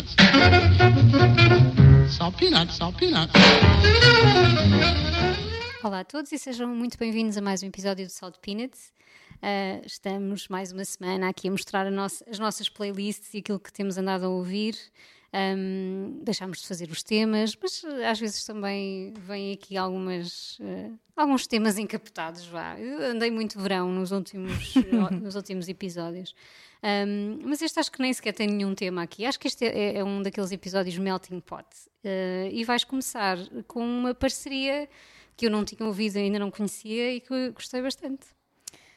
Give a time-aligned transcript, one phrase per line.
[0.00, 0.16] peanuts.
[2.16, 3.32] Salt peanuts, salt peanuts.
[5.82, 8.92] Olá a todos e sejam muito bem-vindos a mais um episódio do Salt Peanuts.
[9.36, 13.72] Uh, estamos mais uma semana aqui a mostrar nossa, as nossas playlists e aquilo que
[13.72, 14.76] temos andado a ouvir.
[15.32, 20.98] Um, deixámos de fazer os temas, mas uh, às vezes também vêm aqui algumas, uh,
[21.16, 22.44] alguns temas encapotados.
[22.46, 22.78] Vá.
[22.78, 24.74] Eu andei muito verão nos últimos,
[25.22, 26.34] nos últimos episódios.
[26.82, 29.26] Um, mas este acho que nem sequer tem nenhum tema aqui.
[29.26, 31.66] Acho que este é, é um daqueles episódios melting pot.
[32.04, 34.88] Uh, e vais começar com uma parceria
[35.36, 38.26] que eu não tinha ouvido, ainda não conhecia e que gostei bastante.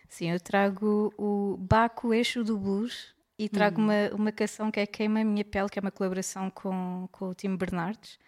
[0.07, 3.85] Sim, eu trago o Baco Eixo do Blues e trago uhum.
[3.85, 7.29] uma, uma canção que é Queima a Minha Pele, que é uma colaboração com, com
[7.29, 8.19] o Tim Bernardes.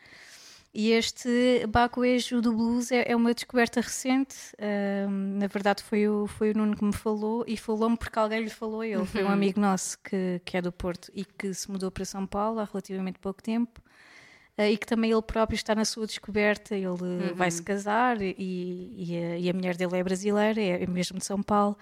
[0.78, 4.36] E este Baco Eixo do Blues é, é uma descoberta recente.
[5.40, 8.50] na verdade, foi o, foi o Nuno que me falou e falou-me porque alguém lhe
[8.50, 8.98] falou a ele.
[8.98, 9.06] Uhum.
[9.06, 9.32] Foi um uhum.
[9.32, 12.66] amigo nosso que, que é do Porto e que se mudou para São Paulo há
[12.66, 13.80] relativamente pouco tempo.
[14.58, 16.76] Uh, e que também ele próprio está na sua descoberta.
[16.76, 17.36] Ele uhum.
[17.36, 21.20] vai se casar e, e, a, e, a, mulher dele é brasileira, é, é mesmo
[21.20, 21.78] de São Paulo.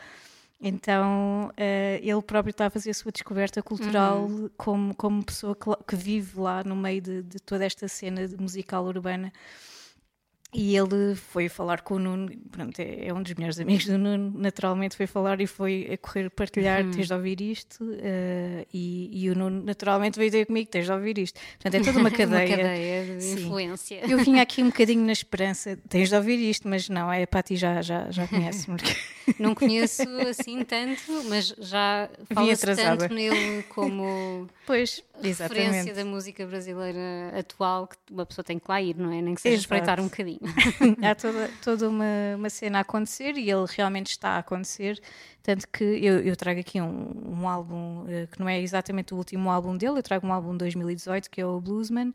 [0.66, 4.50] Então uh, ele próprio está a fazer a sua descoberta cultural uhum.
[4.56, 8.86] como, como pessoa que, que, vive lá no meio de, de toda esta cena musical
[8.86, 9.32] urbana.
[10.54, 13.98] E ele foi falar com o Nuno, pronto, é, é, um dos melhores amigos do
[13.98, 16.92] Nuno, naturalmente foi falar e foi a correr partilhar, uhum.
[16.92, 20.92] tens de ouvir isto, uh, e, e, o Nuno naturalmente veio ter comigo, tens de
[20.92, 21.40] ouvir isto.
[21.60, 22.48] Portanto, é toda uma cadeia.
[22.48, 23.46] uma cadeia de Sim.
[23.46, 24.02] influência.
[24.08, 27.42] Eu vinha aqui um bocadinho na esperança, tens de ouvir isto, mas não, é para
[27.42, 28.68] ti já, já, já conhece.
[29.40, 37.00] Não conheço assim tanto, mas já fala-se tanto nele como pois, referência da música brasileira
[37.38, 39.22] atual que uma pessoa tem que lá ir, não é?
[39.22, 39.64] Nem que seja Exato.
[39.64, 40.40] espreitar um bocadinho.
[41.02, 45.02] Há toda, toda uma, uma cena a acontecer e ele realmente está a acontecer.
[45.42, 49.18] Tanto que eu, eu trago aqui um, um álbum uh, que não é exatamente o
[49.18, 52.14] último álbum dele, eu trago um álbum de 2018 que é o Bluesman.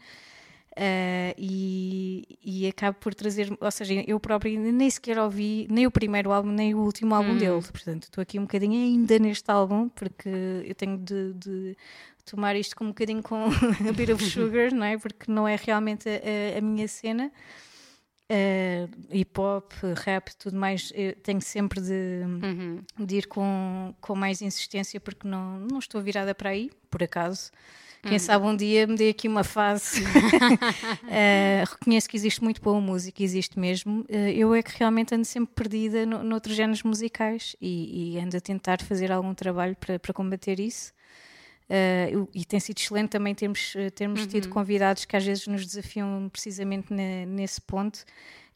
[0.79, 5.91] Uh, e, e acabo por trazer, ou seja, eu próprio nem sequer ouvi nem o
[5.91, 7.37] primeiro álbum nem o último álbum hum.
[7.37, 10.29] dele, portanto estou aqui um bocadinho ainda neste álbum porque
[10.65, 11.77] eu tenho de, de
[12.25, 13.47] tomar isto com um bocadinho com
[13.89, 14.97] a bit of sugar, não é?
[14.97, 17.33] Porque não é realmente a, a minha cena
[18.31, 19.73] uh, hip hop,
[20.05, 22.81] rap, tudo mais, eu tenho sempre de, uhum.
[22.99, 27.51] de, ir com, com mais insistência porque não, não estou virada para aí, por acaso.
[28.03, 28.19] Quem uhum.
[28.21, 30.03] sabe um dia me dei aqui uma fase.
[30.05, 30.07] uh,
[31.69, 34.03] reconheço que existe muito boa música, existe mesmo.
[34.03, 38.37] Uh, eu é que realmente ando sempre perdida no, noutros géneros musicais e, e ando
[38.37, 40.93] a tentar fazer algum trabalho para, para combater isso.
[41.69, 44.27] Uh, e tem sido excelente também termos, eh, termos uhum.
[44.27, 48.07] tido convidados que às vezes nos desafiam precisamente na, nesse ponto.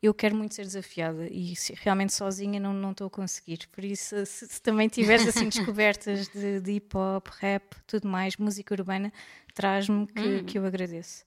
[0.02, 3.68] Eu quero muito ser desafiada e se, realmente sozinha não, não estou a conseguir.
[3.70, 8.36] Por isso, se, se também tiveres assim descobertas de, de hip hop, rap, tudo mais,
[8.38, 9.12] música urbana,
[9.54, 10.44] traz-me que, uhum.
[10.44, 11.22] que eu agradeço.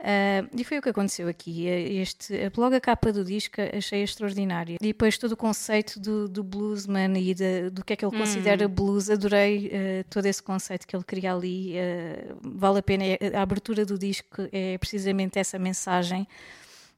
[0.00, 1.66] Uh, e foi o que aconteceu aqui.
[1.66, 4.76] Este, logo a capa do disco achei extraordinária.
[4.80, 8.16] E depois todo o conceito do, do bluesman e de, do que é que ele
[8.16, 8.70] considera hum.
[8.70, 11.74] blues, adorei uh, todo esse conceito que ele cria ali.
[11.74, 13.04] Uh, vale a pena.
[13.34, 16.26] A abertura do disco é precisamente essa mensagem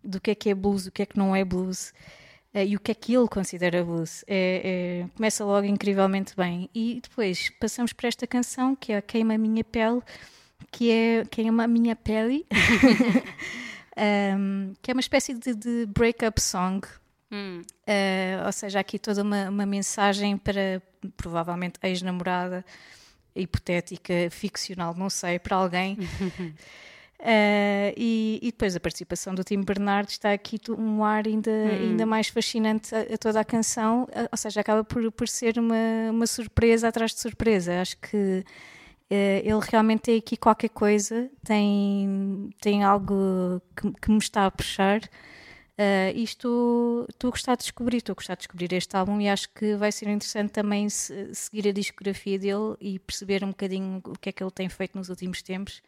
[0.04, 1.92] do que é que é blues, o que é que não é blues.
[2.54, 4.24] e o que é que ele considera blues.
[4.28, 6.70] É, é, começa logo incrivelmente bem.
[6.72, 10.02] E depois passamos para esta canção que é Queima a Minha Pele,
[10.70, 12.46] que é Queima a Minha Pele,
[14.36, 16.86] um, que é uma espécie de, de break-up song.
[17.30, 17.62] Hum.
[17.88, 20.82] Uh, ou seja, aqui toda uma, uma mensagem para
[21.16, 22.64] provavelmente ex-namorada,
[23.34, 25.94] hipotética, ficcional, não sei, para alguém.
[25.94, 26.52] Uh,
[27.96, 31.70] e, e, depois a participação do Tim Bernardo está aqui um ar ainda, hum.
[31.70, 36.10] ainda mais fascinante a, a, toda a canção, ou seja, acaba por, por ser uma,
[36.10, 37.80] uma surpresa atrás de surpresa.
[37.80, 38.44] Acho que
[39.14, 45.00] ele realmente tem aqui qualquer coisa, tem, tem algo que, que me está a puxar.
[45.72, 49.18] Uh, e estou, estou a gostar de descobrir, estou a gostar de descobrir este álbum
[49.20, 53.48] e acho que vai ser interessante também se, seguir a discografia dele e perceber um
[53.48, 55.82] bocadinho o que é que ele tem feito nos últimos tempos.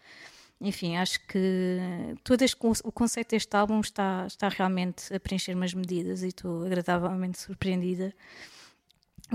[0.60, 1.78] Enfim, acho que
[2.24, 6.64] todo este, o conceito deste álbum está, está realmente a preencher umas medidas e estou
[6.64, 8.14] agradavelmente surpreendida.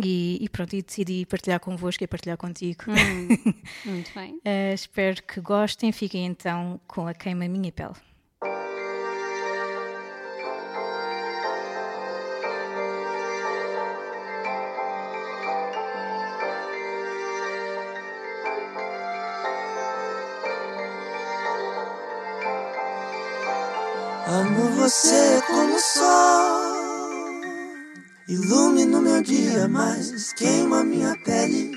[0.03, 2.83] E, e, pronto, e decidi partilhar convosco e partilhar contigo.
[2.87, 3.27] Hum,
[3.85, 4.35] muito bem.
[4.35, 5.91] uh, espero que gostem.
[5.91, 7.93] Fiquem então com a Queima Minha Pele.
[24.27, 26.78] Amo você como sol
[28.29, 31.71] Ilumina o meu dia, mas queima minha pele.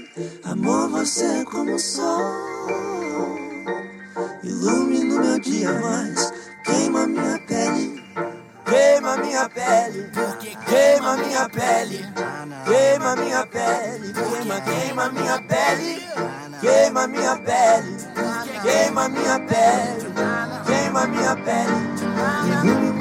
[0.45, 2.21] Amor, você é como o sol.
[4.43, 6.31] ilumina o meu dia mais,
[6.63, 8.03] queima minha pele.
[8.67, 10.11] Queima minha pele,
[10.67, 12.07] queima minha pele,
[12.67, 16.03] queima minha pele, queima, queima minha pele,
[16.61, 17.97] queima minha pele,
[18.63, 20.13] queima minha pele,
[20.67, 21.93] queima minha pele.
[22.47, 22.92] Ilumina o meu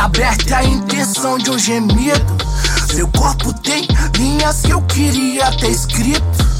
[0.00, 2.36] aberta a intenção de um gemido.
[2.92, 3.86] Seu corpo tem
[4.18, 6.52] linhas que eu queria ter escrito.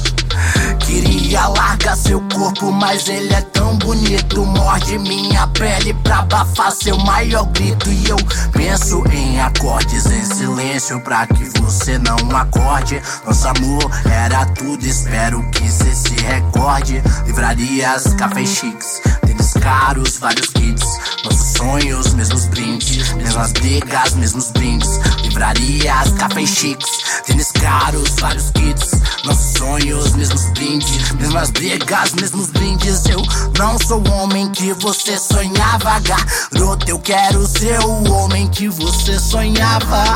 [0.79, 4.45] Queria largar seu corpo, mas ele é tão bonito.
[4.45, 7.89] Morde minha pele pra abafar seu maior grito.
[7.89, 8.17] E eu
[8.51, 13.01] penso em acordes em silêncio pra que você não acorde.
[13.25, 17.01] Nosso amor era tudo, espero que cê se recorde.
[17.25, 19.01] Livrarias, café chiques,
[19.43, 20.83] tênis caros, vários kits.
[21.25, 23.13] Nossos sonhos, mesmos brindes.
[23.13, 24.89] Mesmas brigas, mesmos brindes.
[25.21, 26.89] Livrarias, café chiques,
[27.25, 28.91] tênis caros, vários kits.
[29.25, 31.11] Nossos sonhos, mesmos brindes.
[31.13, 33.05] Mesmas brigas, mesmos brindes.
[33.05, 33.21] Eu
[33.57, 36.89] não sou o homem que você sonhava, garota.
[36.89, 40.15] Eu quero ser o homem que você sonhava.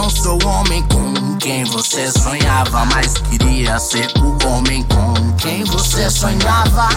[0.00, 6.08] Não sou homem com quem você sonhava, mas queria ser o homem com quem você
[6.08, 6.88] sonhava.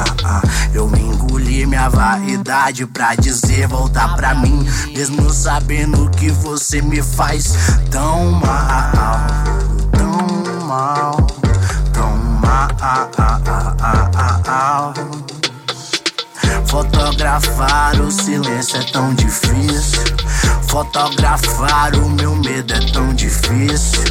[0.71, 4.63] Eu engoli minha vaidade pra dizer voltar pra mim,
[4.95, 7.55] mesmo sabendo que você me faz
[7.89, 9.17] tão mal,
[9.91, 11.17] tão mal,
[11.91, 13.11] tão mal.
[16.67, 20.03] Fotografar o silêncio é tão difícil.
[20.71, 24.05] Fotografar o meu medo é tão difícil.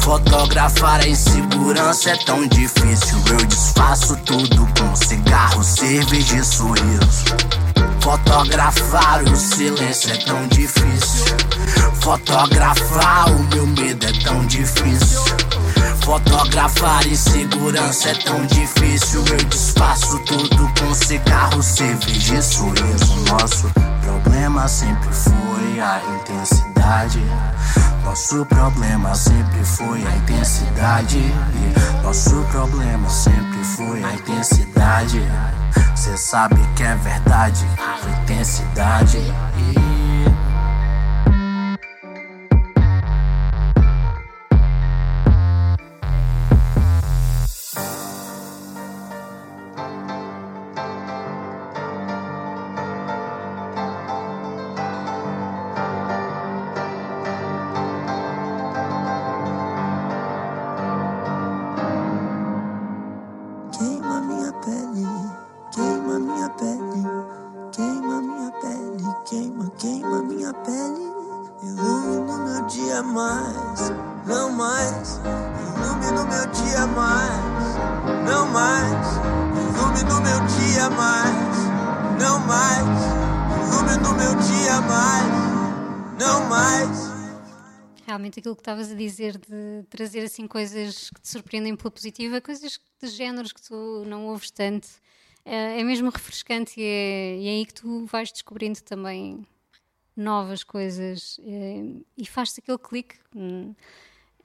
[0.00, 3.16] Fotografar a insegurança é tão difícil.
[3.30, 7.24] Eu desfaço tudo com cigarro, cerveja e sorriso.
[8.02, 11.36] Fotografar o silêncio é tão difícil.
[12.02, 15.22] Fotografar o meu medo é tão difícil.
[16.04, 19.24] Fotografar insegurança é tão difícil.
[19.26, 23.24] Eu desfaço tudo com cigarro, cerveja e sorriso.
[23.26, 27.22] Nosso problema sempre foi a intensidade.
[28.04, 31.34] Nosso problema sempre foi a intensidade.
[32.02, 35.22] Nosso problema sempre foi a intensidade.
[35.96, 39.18] Cê sabe que é verdade, a intensidade.
[88.34, 92.40] Realmente aquilo que estavas a dizer de trazer assim coisas que te surpreendem pela positiva,
[92.40, 94.88] coisas de géneros que tu não ouves tanto,
[95.44, 99.46] é, é mesmo refrescante e é, e é aí que tu vais descobrindo também
[100.16, 101.84] novas coisas é,
[102.16, 103.16] e faz-te aquele clique.
[103.34, 103.74] Hum,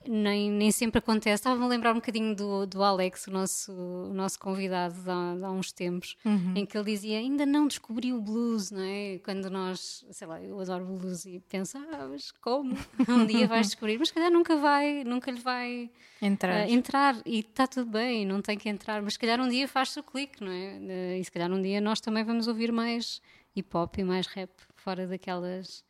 [0.08, 1.34] Nem, nem sempre acontece.
[1.34, 5.34] Estava-me a lembrar um bocadinho do, do Alex, o nosso, o nosso convidado de há,
[5.36, 6.16] de há uns tempos,
[6.56, 9.18] em que ele dizia ainda não descobri o blues, não é?
[9.18, 12.74] Quando nós, sei lá, eu adoro blues e penso, ah, mas como?
[13.08, 15.90] Um dia vais descobrir, mas se calhar nunca vai, nunca lhe vai
[16.22, 16.62] Entrar.
[16.62, 19.68] ah, entrar e está tudo bem, não tem que entrar, mas se calhar um dia
[19.68, 20.78] faz-se o clique, não é?
[20.88, 23.20] Eh, E se calhar um dia nós também vamos ouvir mais
[23.54, 25.84] hip hop e mais rap fora daquelas,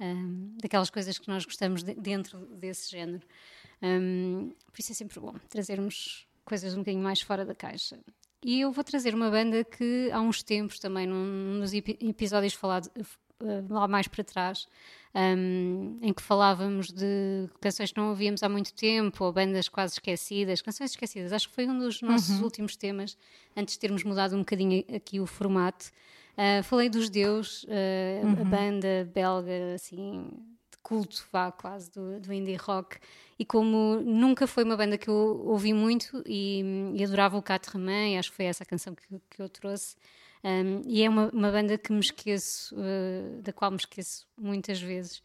[0.00, 3.22] ahm, daquelas coisas que nós gostamos de- dentro desse género.
[3.82, 7.98] Ahm, por isso é sempre bom trazermos coisas um bocadinho mais fora da caixa.
[8.44, 12.52] E eu vou trazer uma banda que há uns tempos também, num, nos epi- episódios
[12.54, 12.90] falados
[13.40, 14.66] eh, lá mais para trás,
[15.14, 19.94] ahm, em que falávamos de canções que não ouvíamos há muito tempo, ou bandas quase
[19.94, 21.32] esquecidas, canções esquecidas.
[21.32, 23.16] Acho que foi um dos nossos últimos temas,
[23.56, 25.86] antes de termos mudado um bocadinho aqui o formato.
[26.36, 30.28] Ah, falei dos Deus, ah, a banda belga, assim,
[30.70, 32.98] de culto, vá, quase, do, do indie rock.
[33.38, 36.62] E como nunca foi uma banda que eu ouvi muito e,
[36.94, 39.96] e adorava o Quatre Mains, acho que foi essa a canção que, que eu trouxe.
[40.44, 44.80] Um, e é uma, uma banda que me esqueço, uh, da qual me esqueço muitas
[44.80, 45.22] vezes.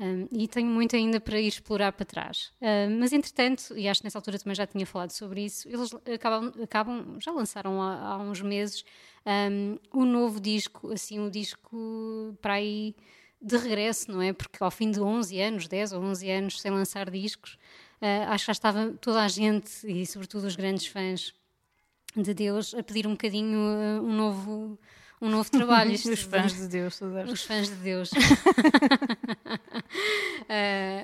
[0.00, 2.50] Um, e tenho muito ainda para ir explorar para trás.
[2.60, 5.94] Uh, mas entretanto, e acho que nessa altura também já tinha falado sobre isso, eles
[6.12, 8.84] acabam, acabam já lançaram há, há uns meses
[9.24, 12.96] um, um novo disco, assim, um disco para aí
[13.40, 14.32] de regresso, não é?
[14.32, 17.58] Porque ao fim de 11 anos, 10 ou 11 anos sem lançar discos,
[18.00, 21.34] uh, acho que já estava toda a gente e sobretudo os grandes fãs
[22.16, 24.78] de Deus a pedir um bocadinho uh, um novo
[25.22, 25.92] um novo trabalho.
[25.94, 27.00] os fãs de Deus,
[27.32, 28.10] Os fãs de Deus.
[28.10, 28.18] uh,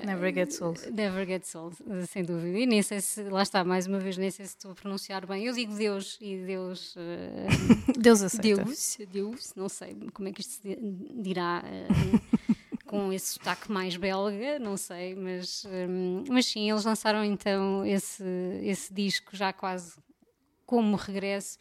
[0.05, 0.91] never Gets Old.
[0.91, 2.59] Never Gets Old, sem dúvida.
[2.59, 5.25] E nem sei se, lá está, mais uma vez, nem sei se estou a pronunciar
[5.25, 5.45] bem.
[5.45, 6.95] Eu digo Deus e Deus.
[6.95, 6.99] Uh,
[7.97, 8.65] Deus aceita.
[8.65, 10.77] Deus, Deus, não sei como é que isto se
[11.21, 11.63] dirá.
[11.65, 12.19] Uh,
[12.85, 18.23] com esse sotaque mais belga, não sei, mas, um, mas sim, eles lançaram então esse,
[18.63, 19.93] esse disco já quase
[20.65, 21.59] como regresso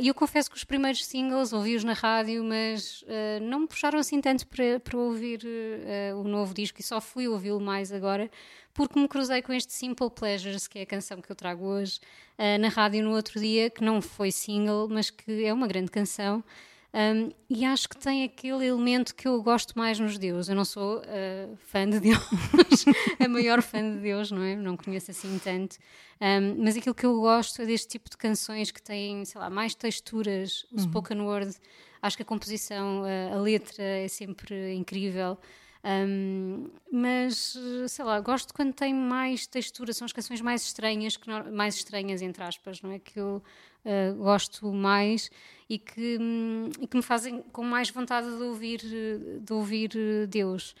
[0.00, 3.98] e eu confesso que os primeiros singles ouvi-os na rádio, mas uh, não me puxaram
[3.98, 8.30] assim tanto para, para ouvir uh, o novo disco e só fui ouvi-lo mais agora
[8.72, 12.00] porque me cruzei com este Simple Pleasures, que é a canção que eu trago hoje,
[12.60, 16.42] na rádio no outro dia, que não foi single, mas que é uma grande canção.
[16.94, 20.48] Um, e acho que tem aquele elemento que eu gosto mais nos Deus.
[20.48, 22.20] Eu não sou uh, fã de Deus,
[23.18, 24.54] a maior fã de Deus, não é?
[24.54, 25.76] Não conheço assim tanto.
[26.20, 29.50] Um, mas aquilo que eu gosto é deste tipo de canções que têm, sei lá,
[29.50, 30.64] mais texturas.
[30.70, 30.82] O uhum.
[30.84, 31.56] spoken word,
[32.00, 35.36] acho que a composição, a, a letra é sempre incrível.
[35.84, 37.58] Um, mas,
[37.88, 42.22] sei lá, gosto quando tem mais textura, são as canções mais estranhas, que mais estranhas,
[42.22, 43.00] entre aspas, não é?
[43.00, 43.42] Que eu
[43.84, 45.30] uh, gosto mais
[45.68, 48.80] e que, um, e que me fazem com mais vontade de ouvir,
[49.40, 49.90] de ouvir
[50.28, 50.74] Deus.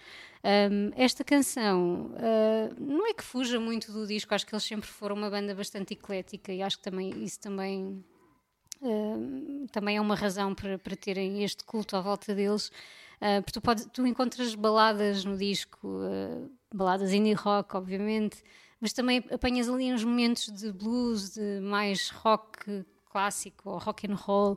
[0.44, 4.86] Um, esta canção uh, não é que fuja muito do disco, acho que eles sempre
[4.86, 8.04] foram uma banda bastante eclética e acho que também isso também,
[8.82, 12.68] uh, também é uma razão para, para terem este culto à volta deles.
[13.22, 16.00] Uh, porque tu, pode, tu, encontras baladas no disco,
[16.74, 18.42] baladas indie rock, obviamente,
[18.78, 22.84] mas também apanhas ali uns momentos de blues, de mais rock
[23.14, 24.56] clássico ou rock and roll,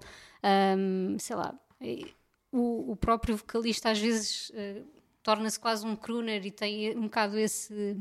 [0.76, 1.54] um, sei lá.
[2.52, 4.84] O, o, próprio vocalista às vezes uh,
[5.22, 7.96] torna-se quase um crooner e tem um bocado esse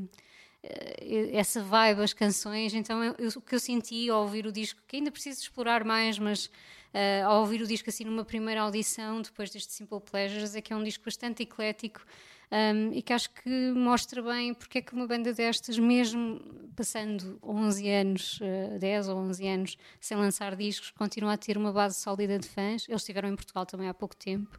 [1.33, 2.75] essa vibe, as canções.
[2.75, 5.85] Então, eu, eu, o que eu senti ao ouvir o disco, que ainda preciso explorar
[5.85, 10.57] mais, mas uh, ao ouvir o disco assim numa primeira audição, depois deste Simple Pleasures,
[10.57, 12.01] é que é um disco bastante eclético
[12.51, 16.41] um, e que acho que mostra bem porque é que uma banda destas, mesmo
[16.77, 21.59] passando 11 anos, uh, ah, 10 ou 11 anos sem lançar discos, continua a ter
[21.59, 22.89] uma base sólida de fãs.
[22.89, 24.57] Eles estiveram em Portugal também há pouco tempo.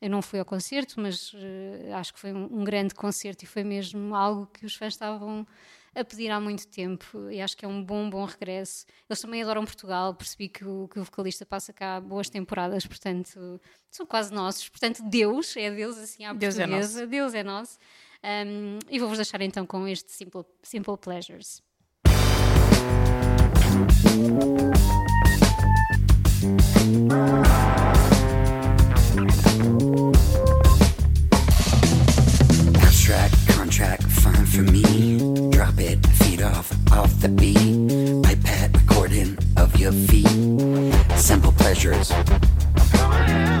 [0.00, 3.46] Eu não fui ao concerto, mas uh, acho que foi um, um, grande concerto e
[3.46, 5.46] foi mesmo algo que os fãs estavam
[5.98, 8.86] a pedir há muito tempo e acho que é um bom, bom regresso.
[9.08, 13.60] Eles também adoram Portugal, percebi que o, que o vocalista passa cá boas temporadas, portanto,
[13.90, 14.68] são quase nossos.
[14.68, 17.02] Portanto, Deus é Deus, assim, à Deus é portuguesa.
[17.02, 17.78] É Deus é nosso.
[18.22, 21.62] Um, e vou-vos deixar então com este Simple, Simple Pleasures.
[33.78, 35.37] track, fine for me.
[36.38, 38.22] Drop off, off the beat.
[38.22, 40.28] Pipette recording of your feet.
[41.16, 42.12] Simple pleasures.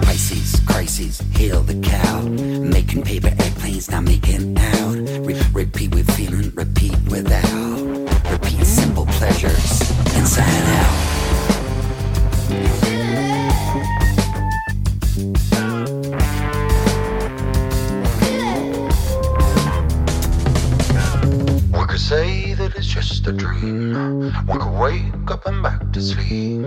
[0.06, 2.20] Pisces, crises, hail the cow.
[2.22, 4.94] Making paper airplanes, now making out.
[5.26, 8.30] Re- repeat with feeling, repeat without.
[8.30, 9.80] Repeat simple pleasures,
[10.14, 11.08] inside out.
[22.08, 24.32] say that it's just a dream.
[24.46, 26.62] One could wake up and back to sleep.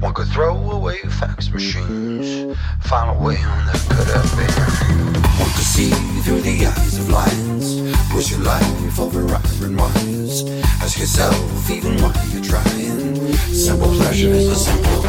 [0.00, 2.56] One could throw away fax machines.
[2.82, 5.22] Find a way on that could have been.
[5.40, 5.90] One could see
[6.22, 7.66] through the eyes of lions.
[8.10, 10.44] Push your life over iron wires.
[10.82, 13.32] Ask yourself even why you're trying.
[13.52, 15.02] Simple pleasure is a simple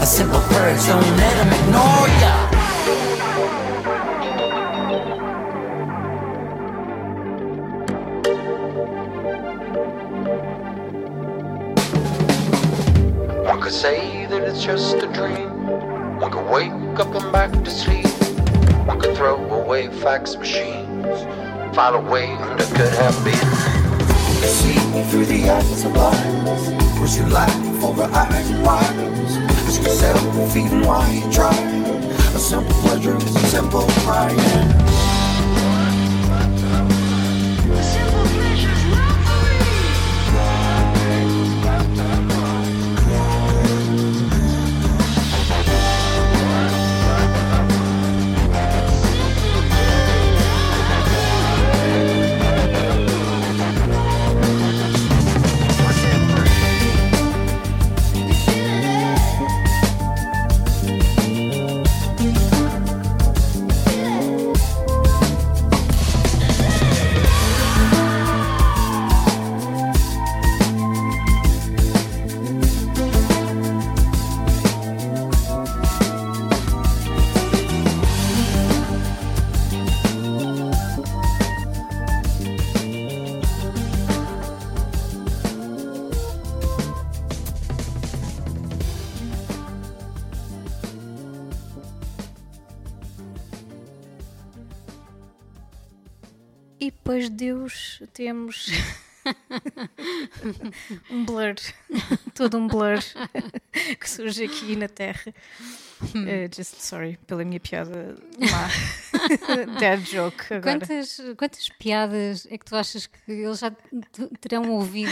[0.00, 2.50] A simple purge, don't let them ignore ya.
[13.70, 15.66] say that it's just a dream.
[16.18, 18.06] One could wake up and back to sleep.
[18.84, 21.22] One could throw away fax machines,
[21.74, 23.40] file away could good habits.
[24.58, 29.49] See me through the eyes of blindness, pushing light for the eyes and wires.
[29.82, 31.54] Yourself even why you tried.
[32.34, 34.79] A simple pleasure is a simple crime.
[98.12, 98.68] Temos
[101.10, 101.54] um blur,
[102.34, 102.98] todo um blur
[103.98, 105.34] que surge aqui na Terra.
[106.02, 108.68] Uh, just sorry pela minha piada má.
[109.78, 110.78] Dead joke agora.
[110.78, 113.70] Quantas, quantas piadas é que tu achas que eles já
[114.40, 115.10] terão ouvido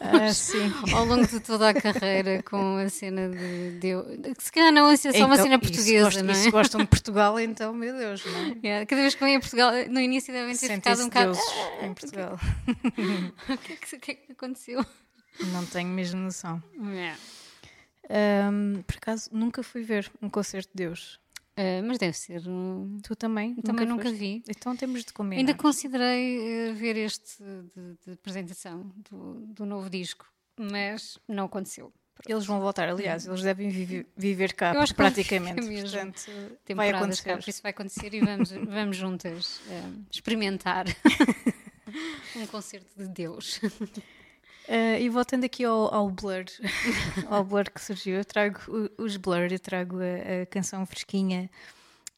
[0.00, 4.06] Ah, ao longo de toda a carreira com a cena de Deus?
[4.38, 6.34] Se calhar não, isso é só uma Então, cena e se portuguesa, gostam- não é?
[6.34, 8.56] se gostam de Portugal, então, meu Deus, não é?
[8.64, 11.32] Yeah, Cada vez que vêm a Portugal, no início devem ter ficado um bocado.
[11.32, 12.40] deuses em Portugal.
[13.52, 14.84] O que, é que, o que é que aconteceu?
[15.52, 16.62] Não tenho mesmo noção.
[16.80, 17.16] Yeah.
[18.10, 21.20] Ahm, por acaso, nunca fui ver um concerto de Deus.
[21.56, 22.42] Ah, mas deve ser.
[22.48, 23.54] um- Tu também?
[23.56, 24.18] Também nunca foste?
[24.18, 24.42] vi.
[24.48, 25.40] Então temos de combinar.
[25.40, 30.26] Ainda considerei eh, ver este de, de apresentação do, do novo disco,
[30.58, 31.92] mas não aconteceu.
[32.28, 35.60] Eles vão voltar, aliás, eles devem viver, viver cá Eu acho que praticamente.
[35.62, 35.90] viver mesmo.
[35.90, 36.30] Portanto,
[36.76, 37.24] vai acontecer.
[37.24, 40.84] cá, por isso vai acontecer e vamos, vamos juntas eh, experimentar
[42.36, 43.60] um concerto de Deus.
[44.68, 46.44] Ah, e voltando aqui ao, ao Blur,
[47.28, 48.60] ao Blur que surgiu, eu trago
[48.96, 51.50] os Blur, eu trago a, a canção fresquinha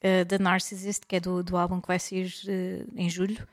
[0.03, 3.47] ah, da Narcissist, que é do, do álbum que vai sair ah, em julho.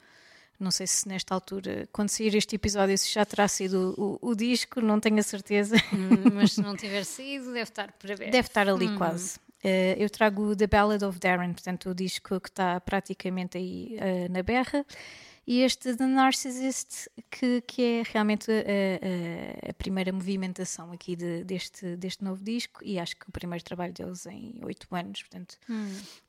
[0.59, 4.35] Não sei se nesta altura, quando sair este episódio, se já terá sido o, o
[4.35, 5.75] disco, não tenho a certeza.
[5.91, 8.29] Hum, mas se não tiver saído, deve estar para ver.
[8.29, 9.39] Deve estar ali quase.
[9.63, 14.27] Eh, eu trago The Ballad of Darren, portanto, o disco que está praticamente aí eh,
[14.29, 14.85] na berra.
[15.51, 21.43] E este The Narcissist, que, que é realmente a, a- a primeira movimentação aqui de-
[21.43, 25.57] deste, deste novo disco, e acho que o primeiro trabalho deles em oito anos, portanto,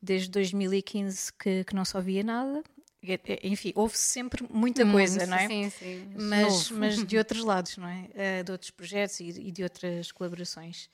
[0.03, 2.65] desde 2015 que, que não se ouvia nada.
[3.05, 5.47] Eh, Enfim, houve sempre muita coisa, Hum, não é?
[5.49, 6.13] Sim, sim.
[6.17, 6.81] mas, novo.
[6.81, 8.09] mas de outros lados, não é?
[8.15, 10.89] Eh, de outros projetos e, e de outras colaborações.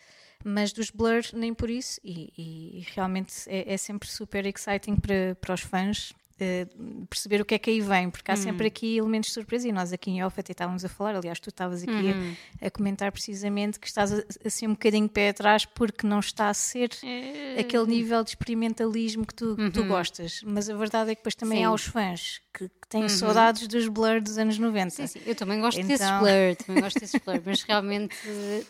[0.45, 5.35] Mas dos Blur, nem por isso, e, e realmente é, é sempre super exciting para,
[5.41, 6.13] para os fãs.
[6.41, 6.67] Eh,
[7.09, 8.37] perceber o que é que aí vem, porque há Hum.
[8.37, 11.49] sempre aqui elementos de surpresa e nós aqui em até estávamos a falar, aliás tu
[11.51, 12.35] estavas aqui Uhum.
[12.63, 16.21] a, a comentar precisamente que estás a, a ser um bocadinho pé atrás porque não
[16.21, 17.57] está a ser É.
[17.61, 21.35] aquele nível de experimentalismo que tu, que tu gostas, mas a verdade é que depois
[21.35, 21.65] também Uhum.
[21.65, 21.71] Sim.
[21.71, 25.35] há os fãs que, que têm saudades dos Blur dos anos 90 Sim, sim, eu
[25.35, 28.17] também gosto desses Então- blur, também gosto desses blur, mas realmente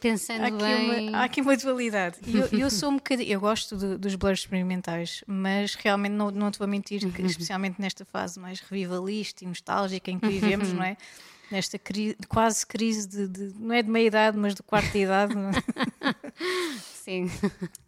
[0.00, 1.08] pensando Há aqui, bem.
[1.10, 2.16] uma, há aqui uma dualidade.
[2.26, 3.30] Eu, eu sou um bocadinho.
[3.32, 7.57] Eu gosto do- dos blurs experimentais, mas realmente não, não te vou mentir que, especialmente
[7.80, 10.96] nesta fase mais revivalista e nostálgica em que vivemos, não é?
[11.50, 15.34] Nesta cri- quase crise de, de- não é de meia idade, mas de quarta idade,
[15.34, 15.50] é?
[16.92, 17.30] Sim.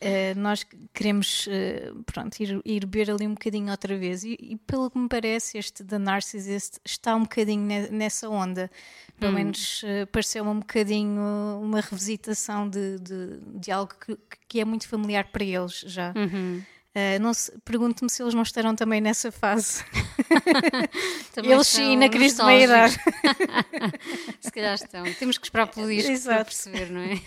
[0.00, 4.24] Eh, nós queremos eh, pronto, ir, ir beber ali um bocadinho outra vez.
[4.24, 8.70] E, e pelo que me parece, este The Narcissist está um bocadinho ne- nessa onda.
[9.18, 11.20] Pelo menos eh, pareceu-me um bocadinho
[11.62, 14.16] uma revisitação de, de, de algo que,
[14.48, 16.14] que é muito familiar para eles já.
[16.16, 16.62] Eh,
[17.32, 19.84] se- Pergunto-me se eles não estarão também nessa fase.
[21.32, 22.96] Também eles sim, na crise de meia idade.
[22.96, 24.00] nostálgicos.
[24.40, 25.04] Se calhar estão.
[25.14, 26.44] Temos que esperar pelo disco para Exato.
[26.46, 27.20] perceber, não é?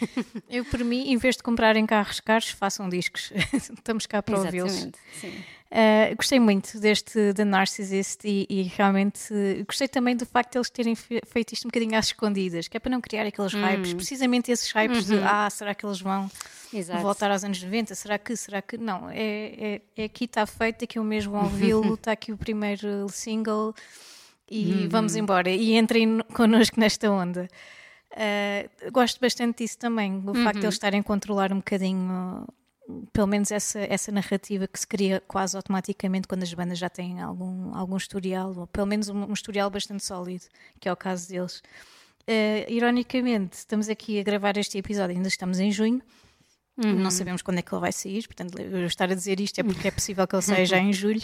[0.50, 3.32] Eu, por mim, em vez de comprarem carros caros, façam discos.
[3.54, 4.72] Estamos cá para ouvi-los.
[4.72, 5.00] Exatamente.
[5.22, 5.44] Sim.
[5.74, 10.58] Uh, gostei muito deste The Narcissist e, e realmente uh, gostei também do facto de
[10.60, 13.54] eles terem fe- feito isto um bocadinho às escondidas, que é para não criar aqueles
[13.54, 16.30] hypes, precisamente esses hypes de ah, será que eles vão
[16.72, 17.02] Exato.
[17.02, 17.96] voltar aos anos 90?
[17.96, 18.78] Será que, será que?
[18.78, 23.10] Não, é, é, é aqui está feito, aqui o mesmo ouvi-lo, está aqui o primeiro
[23.10, 23.74] single
[24.48, 25.50] e vamos embora.
[25.50, 27.48] E entrem no- connosco nesta onda.
[28.12, 32.46] Uh, gosto bastante disso também, o facto de eles estarem a controlar um bocadinho
[33.12, 37.22] pelo menos essa, essa narrativa que se cria quase automaticamente quando as bandas já têm
[37.22, 40.46] algum, algum historial, ou pelo menos um, um historial bastante sólido,
[40.80, 41.62] que é o caso deles.
[42.28, 46.02] Uh, ironicamente, estamos aqui a gravar este episódio, ainda estamos em junho,
[46.78, 46.94] uhum.
[46.94, 49.64] não sabemos quando é que ele vai sair, portanto, eu estar a dizer isto é
[49.64, 51.22] porque é possível que ele saia já em julho.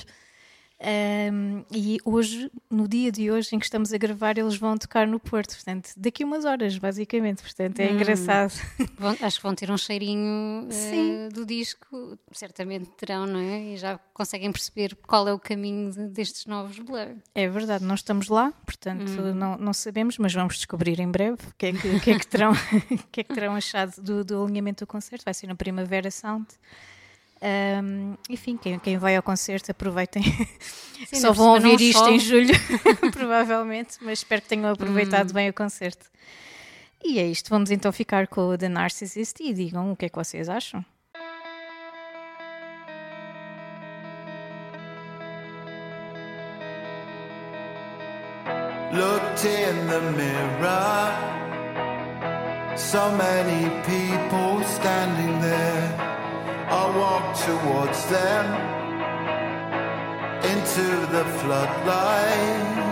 [0.81, 5.05] Um, e hoje, no dia de hoje em que estamos a gravar, eles vão tocar
[5.05, 7.41] no Porto, portanto, daqui umas horas, basicamente.
[7.41, 7.95] Portanto, é hum.
[7.95, 8.53] engraçado.
[8.97, 13.73] Vão, acho que vão ter um cheirinho uh, do disco, certamente terão, não é?
[13.73, 17.15] E já conseguem perceber qual é o caminho de, destes novos Blur.
[17.35, 19.33] É verdade, não estamos lá, portanto, hum.
[19.33, 22.27] não, não sabemos, mas vamos descobrir em breve o que é que, que, é que,
[22.27, 22.53] terão,
[23.11, 25.25] que, é que terão achado do, do alinhamento do concerto.
[25.25, 26.47] Vai ser na Primavera Sound.
[27.41, 30.23] Um, enfim, quem, quem, vai ao concerto aproveitem.
[31.07, 32.53] Sim, Só vão ouvir isto em julho,
[33.13, 35.33] provavelmente, mas espero que tenham aproveitado hum.
[35.33, 36.05] bem o concerto.
[37.03, 40.09] E é isto, vamos então ficar com o The Narcissist e digam o que é
[40.09, 40.83] que vocês acham.
[48.91, 51.13] Looked in the mirror,
[52.75, 56.08] so many people standing there.
[56.71, 58.45] I walk towards them
[60.51, 62.89] into the floodlight.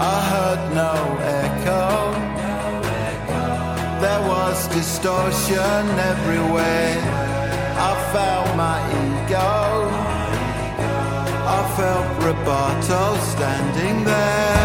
[0.00, 0.94] I heard no
[1.44, 1.84] echo.
[4.00, 6.96] There was distortion everywhere.
[7.76, 10.08] I felt my ego.
[11.56, 14.57] I felt Roboto standing there.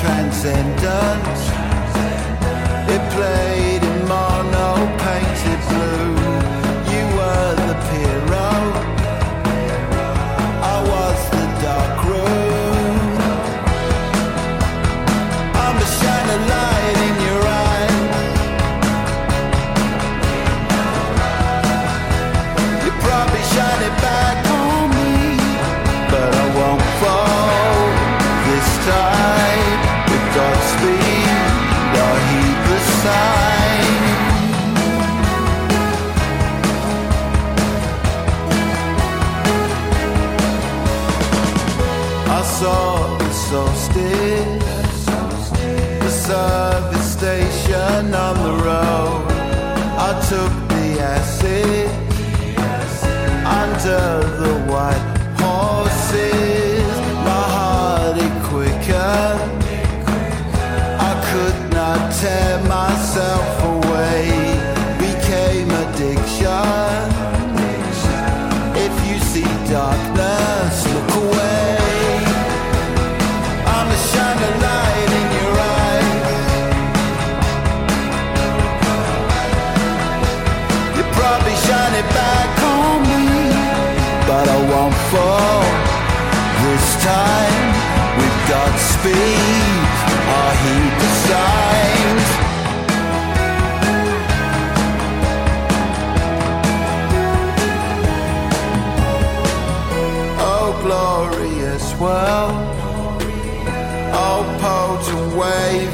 [0.00, 1.26] transcendent.
[2.88, 3.59] It plays.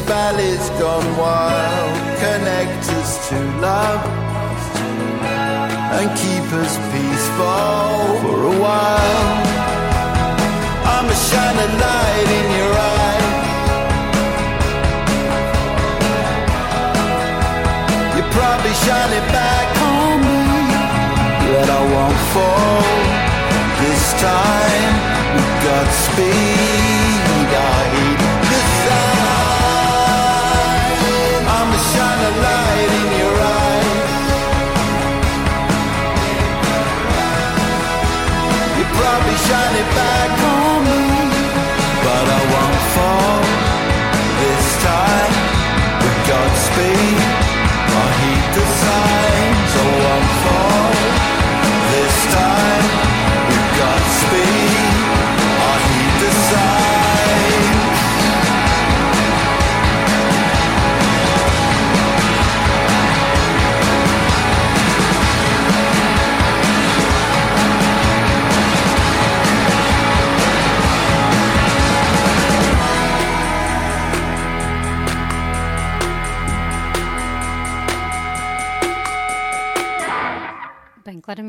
[0.06, 1.92] Valleys gone wild.
[2.22, 4.02] Connect us to love
[5.98, 9.36] and keep us peaceful for a while.
[10.94, 13.24] I'm a shining light in your eye.
[18.16, 20.42] You probably shine it back on me,
[21.50, 22.86] but I won't fall
[23.82, 24.94] this time.
[25.36, 25.98] With God's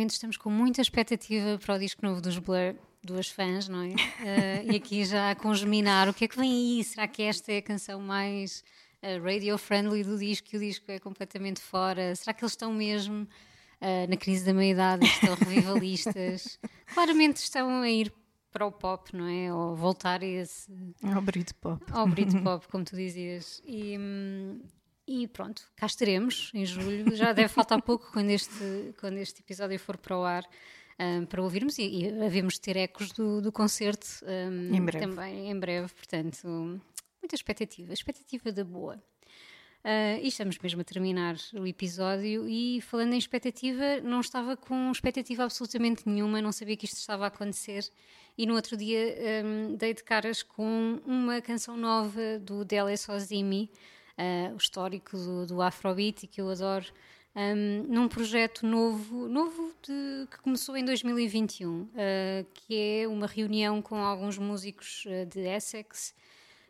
[0.07, 3.89] Claramente estamos com muita expectativa para o disco novo dos Blur, duas fãs, não é?
[3.89, 6.83] Uh, e aqui já a congeminar o que é que vem aí?
[6.83, 8.63] Será que esta é a canção mais
[9.03, 12.15] uh, radio-friendly do disco e o disco é completamente fora?
[12.15, 16.57] Será que eles estão mesmo uh, na crise da meia-idade, estão revivalistas?
[16.93, 18.13] Claramente estão a ir
[18.51, 19.53] para o pop, não é?
[19.53, 20.71] Ou voltar a esse.
[21.03, 21.83] Ao Britpop.
[21.91, 23.61] Ao Britpop, como tu dizias.
[23.65, 24.61] E, hum,
[25.07, 27.15] e pronto, cá estaremos em julho.
[27.15, 30.43] Já deve faltar pouco quando este, quando este episódio for para o ar.
[30.99, 35.05] Um, para ouvirmos e, e havemos ter ecos do, do concerto um, Em breve.
[35.05, 36.47] também em breve, portanto,
[37.21, 38.95] muita expectativa, expectativa da boa.
[39.83, 44.91] Uh, e estamos mesmo a terminar o episódio e falando em expectativa, não estava com
[44.91, 47.87] expectativa absolutamente nenhuma, não sabia que isto estava a acontecer
[48.37, 49.15] e no outro dia
[49.45, 53.71] um, dei de caras com uma canção nova do Dele Sozimi,
[54.17, 56.85] uh, o histórico do, do Afrobeat e que eu adoro,
[57.35, 61.89] um, num projeto novo, novo de- que começou em 2021, uh,
[62.53, 66.15] que é uma reunião com alguns músicos uh, de Essex,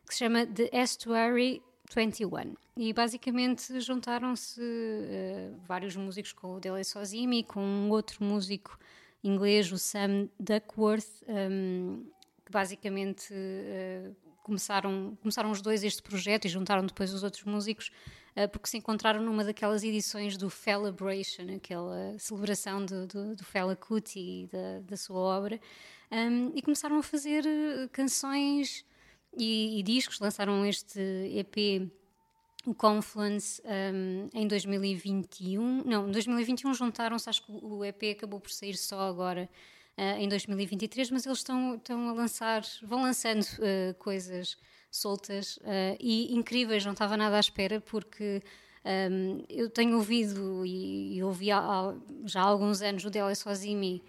[0.06, 1.62] que se chama The Estuary
[1.96, 2.56] 21.
[2.76, 8.78] E basicamente juntaram-se uh, vários músicos com o Dele Sozimi, com um outro músico
[9.24, 12.06] inglês, o Sam Duckworth, um,
[12.46, 14.16] que basicamente uh,
[14.48, 17.92] começaram, começaram os dois este projeto e juntaram depois os outros músicos
[18.36, 23.76] uh, porque se encontraram numa daquelas edições do Celebration, aquela celebração do, do, do Fela
[23.76, 25.60] Kuti e da, da sua obra,
[26.12, 28.86] um, e começaram a fazer uh, canções
[29.38, 31.92] e, e discos, lançaram este EP
[32.66, 35.84] o Confluence um, em 2021.
[35.86, 39.50] Não, em 2021 juntaram-se, acho que o EP acabou por sair só agora
[40.20, 44.58] em 2023, mas eles estão, estão a lançar, vão lançando uh, coisas
[44.92, 48.42] soltas uh, e incríveis, não estava nada à espera, porque
[49.12, 53.36] um, eu tenho ouvido e, e ouvi há, há- já há alguns anos o Dele
[53.36, 54.02] Sozimi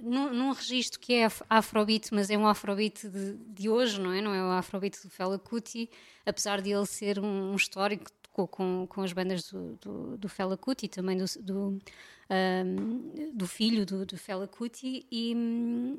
[0.00, 4.12] num, num registro que é af- afrobeat, mas é um afrobeat de, de hoje, não
[4.12, 4.20] é?
[4.20, 5.88] Não é o afrobeat do Fela Kuti,
[6.26, 8.10] apesar de ele ser um, um histórico
[8.44, 11.78] com, com as bandas do, do, do Fela Kuti também do, do,
[12.28, 15.96] ahm, do filho do, do Fela Kuti e, hum,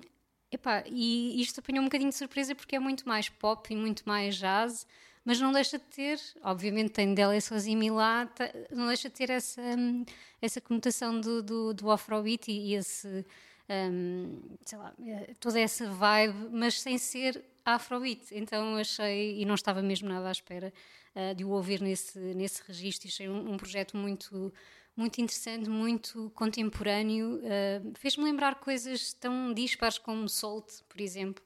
[0.52, 4.04] epá, e isto apanhou um bocadinho de surpresa porque é muito mais pop e muito
[4.06, 4.86] mais jazz,
[5.24, 9.30] mas não deixa de ter, obviamente tem Dele Sozimi lá, ta- não deixa de ter
[9.30, 10.04] essa, hum,
[10.42, 13.26] essa conotação do, do, do afrobeat e, esse
[13.70, 18.34] hum, sei lá, eh, toda essa vibe, mas sem ser afrobeat.
[18.34, 20.72] Então achei, e não estava mesmo nada à espera
[21.20, 23.08] eh, de o ouvir nesse, nesse registro.
[23.08, 24.54] Achei um, um projeto muito,
[24.96, 27.42] muito interessante, muito contemporâneo.
[27.44, 31.44] eh, Fez-me lembrar coisas tão dispares como Salt, por exemplo,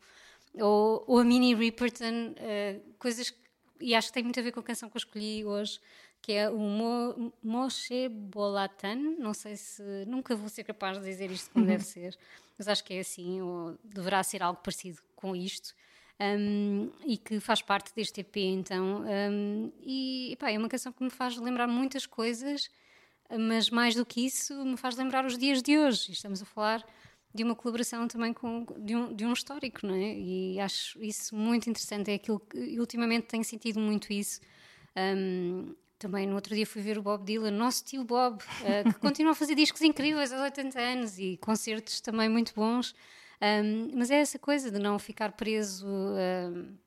[0.56, 3.42] ou, ou a Minnie Riperton, eh, coisas que
[3.84, 5.80] e acho que tem muito a ver com a canção que eu escolhi hoje,
[6.22, 9.16] que é o Mo, Moshe Bolatan.
[9.18, 12.16] Não sei se nunca vou ser capaz de dizer isto como deve ser,
[12.58, 15.74] mas acho que é assim, ou deverá ser algo parecido com isto.
[16.22, 19.04] Um, e que faz parte deste EP, então.
[19.04, 22.70] Um, e é uma canção que me faz lembrar muitas coisas,
[23.40, 26.12] mas mais do que isso, me faz lembrar os dias de hoje.
[26.12, 26.86] Estamos a falar
[27.34, 30.14] de uma colaboração também com de um, de um histórico, não é?
[30.14, 32.12] E acho isso muito interessante.
[32.12, 34.40] É aquilo que ultimamente tenho sentido muito isso.
[34.96, 39.00] Um, também no outro dia fui ver o Bob Dylan, nosso tio Bob, uh, que
[39.00, 42.94] continua a fazer discos incríveis aos 80 anos e concertos também muito bons.
[43.42, 45.88] Um, mas é essa coisa de não ficar preso.
[45.88, 46.78] um,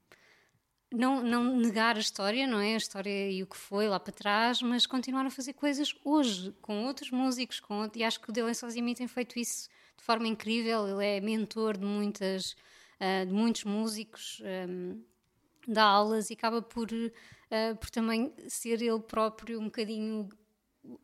[0.92, 2.74] não, não negar a história, não é?
[2.74, 6.52] A história e o que foi lá para trás, mas continuar a fazer coisas hoje,
[6.62, 10.04] com outros músicos, com outro- e acho que o Dylan Sozimi tem feito isso de
[10.04, 10.86] forma incrível.
[10.86, 12.54] Ele é mentor de muitas,
[13.00, 15.00] ah, de muitos músicos, ahm,
[15.66, 16.88] dá aulas e acaba por,
[17.50, 20.28] ah, por também ser ele próprio um bocadinho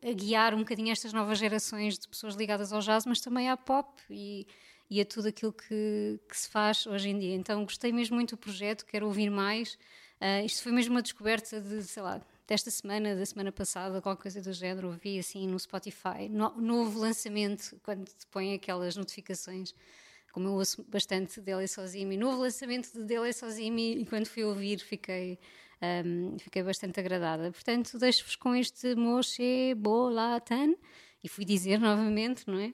[0.03, 3.57] a guiar um bocadinho estas novas gerações de pessoas ligadas ao jazz, mas também à
[3.57, 4.45] pop e,
[4.91, 7.33] e a tudo aquilo que, que se faz hoje em dia.
[7.33, 9.77] Então gostei mesmo muito do projeto, quero ouvir mais.
[10.19, 14.21] Ah, isto foi mesmo uma descoberta de, sei lá, desta semana, da semana passada, qualquer
[14.23, 16.27] coisa do género, ouvi assim no Spotify.
[16.29, 19.73] No- novo lançamento, quando te põem aquelas notificações,
[20.33, 24.79] como eu ouço bastante Dele Sozimi, novo lançamento de Dele Sozimi, e quando fui ouvir
[24.79, 25.39] fiquei,
[26.05, 27.49] um, fiquei bastante agradada.
[27.49, 30.75] Portanto, deixo-vos com este Moshe Bolatan,
[31.23, 32.73] e fui dizer novamente, não é?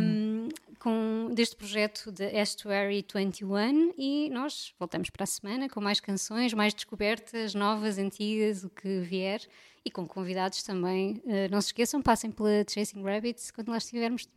[0.00, 5.98] Um, com, deste projeto de Estuary 21 e nós voltamos para a semana com mais
[6.00, 9.40] canções, mais descobertas, novas, antigas, o que vier
[9.84, 11.22] e com convidados também.
[11.24, 14.28] Uh, não se esqueçam, passem pela Chasing Rabbits quando lá estivermos.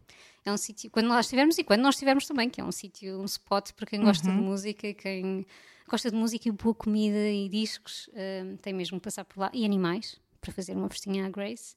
[0.45, 3.19] É um sítio, quando lá estivermos e quando nós estivermos também, que é um sítio,
[3.19, 5.45] um spot para quem gosta de música, quem
[5.89, 9.51] gosta de música e boa comida e discos, uh, tem mesmo que passar por lá.
[9.53, 11.75] E animais, para fazer uma festinha à Grace.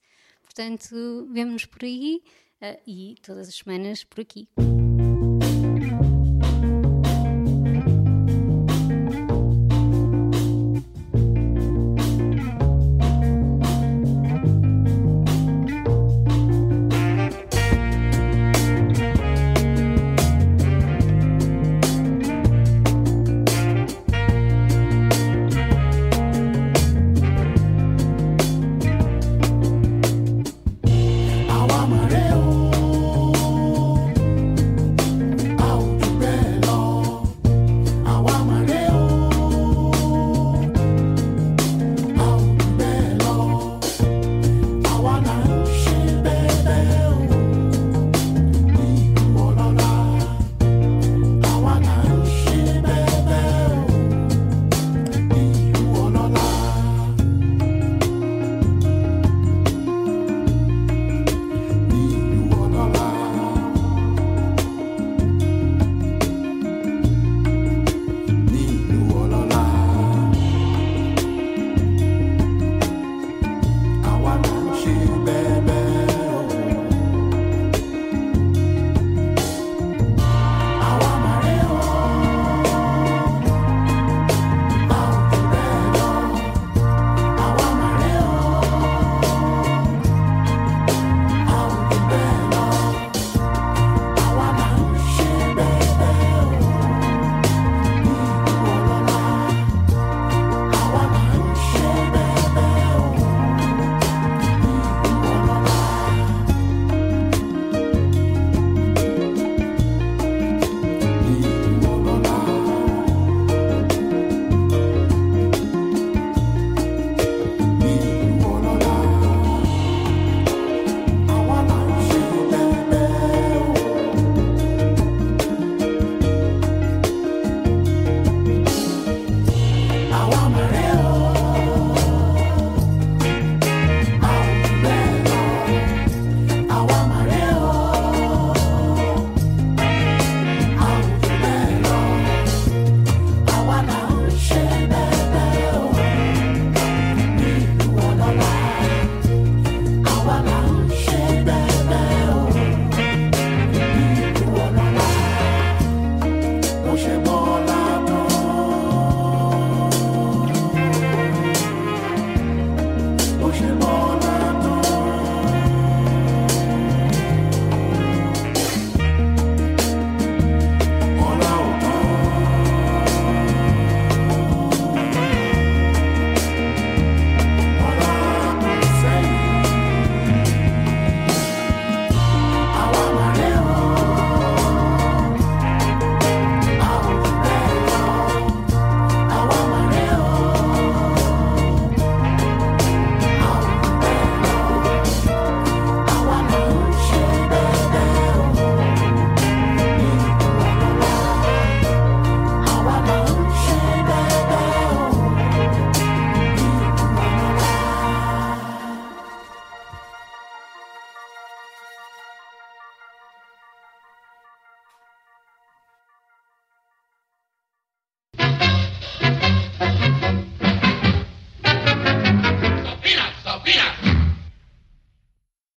[0.52, 2.20] Portanto, vemo-nos por aí.
[2.60, 4.48] uh, e todas as semanas por aqui.